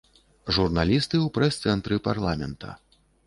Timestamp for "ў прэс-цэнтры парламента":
1.25-2.73